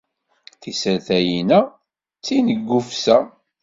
[0.61, 3.17] Tisertayin-a d tineggufsa.